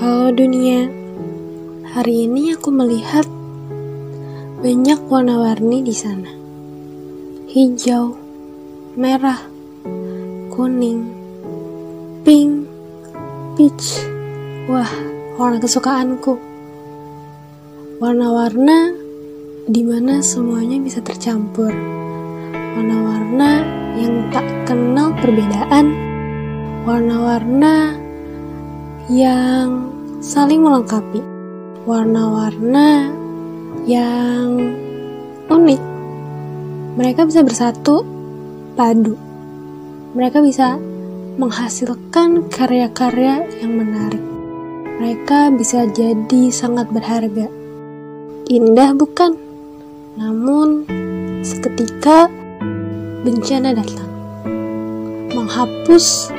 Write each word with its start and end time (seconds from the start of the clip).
Halo 0.00 0.32
dunia, 0.32 0.88
hari 1.92 2.24
ini 2.24 2.56
aku 2.56 2.72
melihat 2.72 3.28
banyak 4.64 4.96
warna-warni 5.12 5.84
di 5.84 5.92
sana. 5.92 6.32
Hijau, 7.44 8.16
merah, 8.96 9.36
kuning, 10.56 11.04
pink, 12.24 12.64
peach. 13.60 14.00
Wah, 14.72 14.88
warna 15.36 15.60
kesukaanku. 15.60 16.40
Warna-warna 18.00 18.96
di 19.68 19.84
mana 19.84 20.24
semuanya 20.24 20.80
bisa 20.80 21.04
tercampur. 21.04 21.76
Warna-warna 22.56 23.68
yang 24.00 24.32
tak 24.32 24.48
kenal 24.64 25.12
perbedaan. 25.20 25.92
Warna-warna 26.88 27.99
yang 29.10 29.90
saling 30.22 30.62
melengkapi. 30.62 31.18
Warna-warna 31.82 33.10
yang 33.82 34.54
unik. 35.50 35.82
Mereka 36.94 37.26
bisa 37.26 37.42
bersatu, 37.42 38.06
padu. 38.78 39.18
Mereka 40.14 40.38
bisa 40.46 40.78
menghasilkan 41.42 42.46
karya-karya 42.54 43.50
yang 43.58 43.72
menarik. 43.74 44.22
Mereka 45.02 45.58
bisa 45.58 45.90
jadi 45.90 46.52
sangat 46.54 46.92
berharga. 46.94 47.50
Indah 48.46 48.94
bukan? 48.94 49.34
Namun, 50.20 50.86
seketika 51.42 52.30
bencana 53.26 53.74
datang. 53.74 54.10
Menghapus 55.34 56.30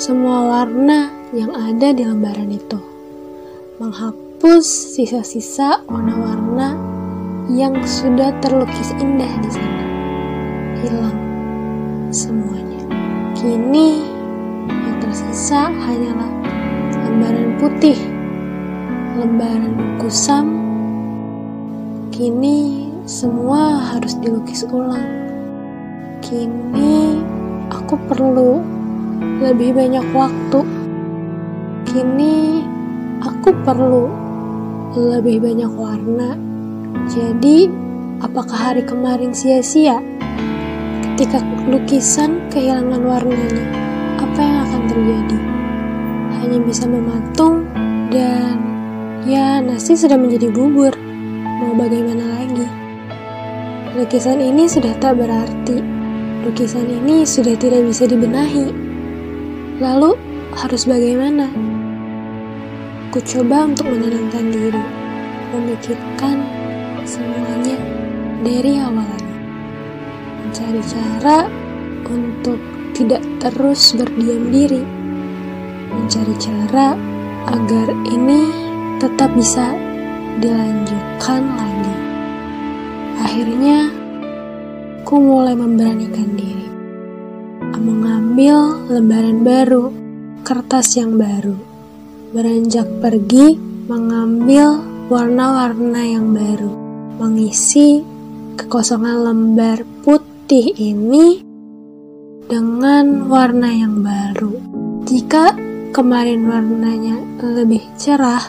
semua 0.00 0.48
warna 0.48 1.15
yang 1.34 1.50
ada 1.50 1.90
di 1.90 2.06
lembaran 2.06 2.54
itu, 2.54 2.78
menghapus 3.82 4.66
sisa-sisa 4.94 5.82
warna-warna 5.90 6.78
yang 7.50 7.74
sudah 7.82 8.30
terlukis 8.38 8.94
indah 9.02 9.30
di 9.42 9.50
sana. 9.50 9.84
Hilang 10.86 11.18
semuanya. 12.14 12.82
Kini 13.34 14.06
yang 14.70 14.96
tersisa 15.02 15.66
hanyalah 15.66 16.30
lembaran 16.94 17.58
putih, 17.58 17.98
lembaran 19.18 19.98
kusam. 19.98 20.62
Kini 22.14 22.86
semua 23.02 23.82
harus 23.82 24.14
dilukis 24.22 24.62
ulang. 24.70 25.10
Kini 26.22 27.18
aku 27.74 27.98
perlu 28.06 28.62
lebih 29.42 29.74
banyak 29.74 30.06
waktu 30.14 30.75
Kini 31.96 32.60
aku 33.24 33.56
perlu 33.64 34.04
lebih 35.00 35.40
banyak 35.40 35.72
warna. 35.72 36.36
Jadi, 37.08 37.72
apakah 38.20 38.52
hari 38.52 38.84
kemarin 38.84 39.32
sia-sia? 39.32 40.04
Ketika 41.16 41.40
lukisan 41.64 42.52
kehilangan 42.52 43.00
warnanya, 43.00 43.64
apa 44.20 44.40
yang 44.44 44.58
akan 44.68 44.82
terjadi? 44.92 45.40
Hanya 46.36 46.58
bisa 46.68 46.84
mematung 46.84 47.64
dan 48.12 48.60
ya 49.24 49.64
nasi 49.64 49.96
sudah 49.96 50.20
menjadi 50.20 50.52
bubur. 50.52 50.92
Mau 51.64 51.80
bagaimana 51.80 52.44
lagi? 52.44 52.68
Lukisan 53.96 54.44
ini 54.44 54.68
sudah 54.68 54.92
tak 55.00 55.16
berarti. 55.16 55.80
Lukisan 56.44 56.92
ini 56.92 57.24
sudah 57.24 57.56
tidak 57.56 57.88
bisa 57.88 58.04
dibenahi. 58.04 58.68
Lalu 59.80 60.12
harus 60.60 60.84
bagaimana? 60.84 61.75
Aku 63.16 63.40
coba 63.40 63.64
untuk 63.64 63.88
menenangkan 63.88 64.52
diri, 64.52 64.84
memikirkan 65.48 66.36
semuanya 67.08 67.80
dari 68.44 68.76
awal 68.76 69.08
lagi. 69.08 69.36
Mencari 70.44 70.82
cara 70.84 71.48
untuk 72.12 72.60
tidak 72.92 73.24
terus 73.40 73.96
berdiam 73.96 74.52
diri. 74.52 74.84
Mencari 75.96 76.36
cara 76.36 76.92
agar 77.56 77.88
ini 78.04 78.52
tetap 79.00 79.32
bisa 79.32 79.64
dilanjutkan 80.36 81.40
lagi. 81.56 81.96
Akhirnya, 83.16 83.96
aku 85.00 85.16
mulai 85.16 85.56
memberanikan 85.56 86.36
diri. 86.36 86.68
Mengambil 87.80 88.84
lembaran 88.92 89.40
baru, 89.40 89.88
kertas 90.44 91.00
yang 91.00 91.16
baru 91.16 91.75
beranjak 92.34 92.88
pergi 92.98 93.54
mengambil 93.86 94.82
warna-warna 95.06 96.02
yang 96.02 96.34
baru, 96.34 96.72
mengisi 97.22 98.02
kekosongan 98.58 99.22
lembar 99.22 99.86
putih 100.02 100.74
ini 100.74 101.38
dengan 102.50 103.30
warna 103.30 103.70
yang 103.70 104.02
baru. 104.02 104.58
Jika 105.06 105.54
kemarin 105.94 106.50
warnanya 106.50 107.16
lebih 107.38 107.82
cerah, 107.94 108.42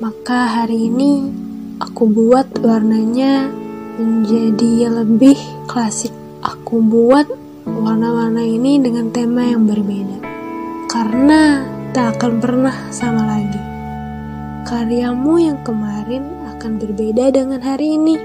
maka 0.00 0.64
hari 0.64 0.88
ini 0.88 1.28
aku 1.76 2.08
buat 2.08 2.48
warnanya 2.64 3.52
menjadi 4.00 4.88
lebih 5.04 5.36
klasik. 5.68 6.12
Aku 6.40 6.80
buat 6.80 7.28
warna-warna 7.68 8.40
ini 8.40 8.80
dengan 8.80 9.12
tema 9.12 9.44
yang 9.44 9.68
berbeda. 9.68 10.24
Karena 10.88 11.60
tak 11.90 12.18
akan 12.18 12.38
pernah 12.38 12.76
sama 12.94 13.26
lagi. 13.26 13.62
Karyamu 14.62 15.34
yang 15.42 15.58
kemarin 15.66 16.22
akan 16.54 16.78
berbeda 16.78 17.34
dengan 17.34 17.58
hari 17.58 17.98
ini. 17.98 18.16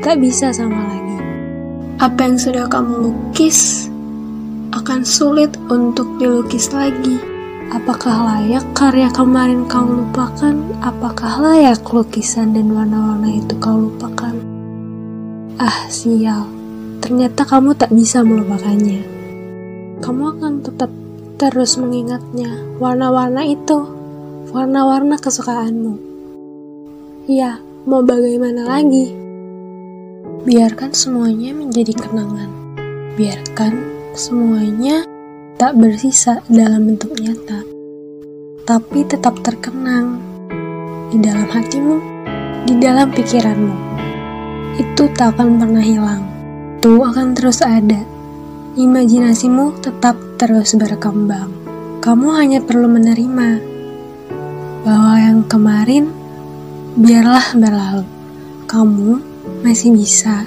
Tak 0.00 0.16
bisa 0.16 0.48
sama 0.48 0.80
lagi. 0.88 1.18
Apa 2.00 2.32
yang 2.32 2.40
sudah 2.40 2.64
kamu 2.64 3.12
lukis 3.12 3.92
akan 4.72 5.04
sulit 5.04 5.52
untuk 5.68 6.16
dilukis 6.16 6.72
lagi. 6.72 7.20
Apakah 7.70 8.24
layak 8.24 8.64
karya 8.72 9.12
kemarin 9.12 9.68
kau 9.68 9.84
lupakan? 9.84 10.56
Apakah 10.80 11.44
layak 11.44 11.84
lukisan 11.92 12.56
dan 12.56 12.72
warna-warna 12.72 13.36
itu 13.36 13.52
kau 13.60 13.76
lupakan? 13.76 14.32
Ah, 15.60 15.86
sial. 15.92 16.48
Ternyata 17.04 17.44
kamu 17.44 17.76
tak 17.76 17.92
bisa 17.92 18.24
melupakannya. 18.24 19.04
Kamu 20.00 20.22
akan 20.40 20.52
tetap 20.64 20.88
terus 21.40 21.80
mengingatnya 21.80 22.52
warna-warna 22.76 23.40
itu, 23.48 23.88
warna-warna 24.52 25.16
kesukaanmu. 25.16 25.96
Ya, 27.24 27.64
mau 27.88 28.04
bagaimana 28.04 28.68
lagi? 28.68 29.08
Biarkan 30.44 30.92
semuanya 30.92 31.56
menjadi 31.56 31.96
kenangan. 31.96 32.76
Biarkan 33.16 33.72
semuanya 34.12 35.08
tak 35.56 35.80
bersisa 35.80 36.44
dalam 36.52 36.92
bentuk 36.92 37.16
nyata, 37.16 37.64
tapi 38.68 39.08
tetap 39.08 39.40
terkenang 39.40 40.20
di 41.08 41.24
dalam 41.24 41.48
hatimu, 41.48 41.96
di 42.68 42.76
dalam 42.76 43.08
pikiranmu. 43.16 43.76
Itu 44.76 45.08
tak 45.16 45.40
akan 45.40 45.56
pernah 45.56 45.80
hilang. 45.80 46.20
Itu 46.76 47.00
akan 47.00 47.32
terus 47.32 47.64
ada 47.64 48.19
imajinasimu 48.78 49.82
tetap 49.82 50.14
terus 50.38 50.78
berkembang. 50.78 51.50
Kamu 51.98 52.28
hanya 52.38 52.62
perlu 52.62 52.86
menerima 52.86 53.48
bahwa 54.86 55.14
yang 55.18 55.42
kemarin 55.50 56.08
biarlah 56.94 57.46
berlalu. 57.58 58.06
Kamu 58.70 59.10
masih 59.66 59.90
bisa 59.90 60.46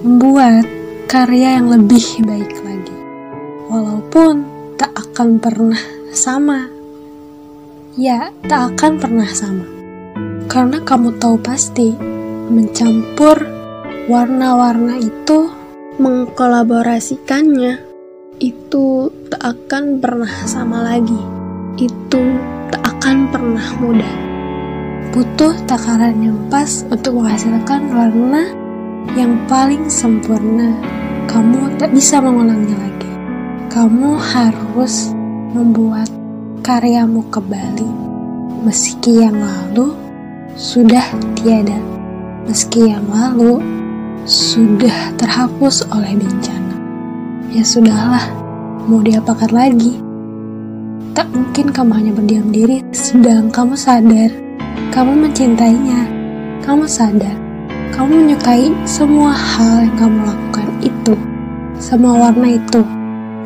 membuat 0.00 0.64
karya 1.04 1.60
yang 1.60 1.68
lebih 1.68 2.24
baik 2.24 2.52
lagi. 2.64 2.96
Walaupun 3.68 4.34
tak 4.80 4.96
akan 4.96 5.36
pernah 5.38 5.82
sama. 6.16 6.72
Ya, 7.94 8.32
tak 8.48 8.74
akan 8.74 8.98
pernah 8.98 9.28
sama. 9.30 9.68
Karena 10.50 10.82
kamu 10.82 11.20
tahu 11.20 11.38
pasti 11.38 11.94
mencampur 12.50 13.46
warna-warna 14.10 14.98
itu 14.98 15.63
mengkolaborasikannya 15.98 17.78
itu 18.42 19.14
tak 19.30 19.42
akan 19.42 20.02
pernah 20.02 20.32
sama 20.46 20.82
lagi. 20.82 21.18
Itu 21.78 22.34
tak 22.70 22.82
akan 22.82 23.30
pernah 23.30 23.68
mudah. 23.78 24.14
Butuh 25.14 25.54
takaran 25.70 26.18
yang 26.18 26.38
pas 26.50 26.82
untuk 26.90 27.22
menghasilkan 27.22 27.94
warna 27.94 28.50
yang 29.14 29.38
paling 29.46 29.86
sempurna. 29.86 30.74
Kamu 31.30 31.78
tak 31.78 31.94
bisa 31.94 32.18
mengulangnya 32.18 32.74
lagi. 32.74 33.12
Kamu 33.70 34.18
harus 34.18 35.14
membuat 35.54 36.10
karyamu 36.66 37.22
kembali. 37.30 37.90
Meski 38.66 39.22
yang 39.22 39.38
lalu 39.38 39.94
sudah 40.58 41.06
tiada. 41.38 41.78
Meski 42.50 42.90
yang 42.90 43.06
lalu 43.06 43.62
sudah 44.24 45.12
terhapus 45.20 45.84
oleh 45.92 46.16
bencana. 46.16 46.76
Ya 47.52 47.60
sudahlah, 47.60 48.24
mau 48.88 49.04
diapakan 49.04 49.52
lagi? 49.52 50.00
Tak 51.14 51.30
mungkin 51.30 51.70
kamu 51.70 51.92
hanya 51.94 52.12
berdiam 52.16 52.48
diri 52.50 52.82
sedang 52.90 53.52
kamu 53.52 53.78
sadar 53.78 54.32
kamu 54.90 55.28
mencintainya. 55.28 56.08
Kamu 56.64 56.88
sadar 56.88 57.36
kamu 57.94 58.26
menyukai 58.26 58.74
semua 58.82 59.30
hal 59.30 59.86
yang 59.86 59.94
kamu 59.94 60.18
lakukan 60.26 60.68
itu, 60.82 61.14
semua 61.78 62.26
warna 62.26 62.58
itu, 62.58 62.82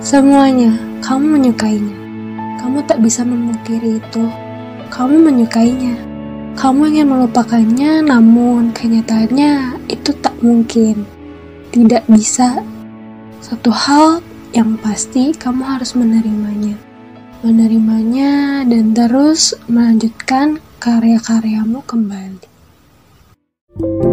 semuanya 0.00 0.72
kamu 1.04 1.36
menyukainya. 1.36 1.96
Kamu 2.56 2.80
tak 2.88 3.04
bisa 3.04 3.22
memungkiri 3.28 4.00
itu. 4.00 4.24
Kamu 4.88 5.20
menyukainya. 5.20 6.07
Kamu 6.58 6.90
ingin 6.90 7.06
melupakannya, 7.06 8.02
namun 8.02 8.74
kenyataannya 8.74 9.78
itu 9.86 10.10
tak 10.18 10.34
mungkin. 10.42 11.06
Tidak 11.70 12.10
bisa. 12.10 12.66
Satu 13.38 13.70
hal 13.70 14.18
yang 14.50 14.74
pasti 14.82 15.30
kamu 15.30 15.62
harus 15.62 15.94
menerimanya. 15.94 16.74
Menerimanya 17.46 18.66
dan 18.66 18.90
terus 18.90 19.54
melanjutkan 19.70 20.58
karya-karyamu 20.82 21.78
kembali. 21.86 22.50
thank 23.78 24.02
you 24.02 24.07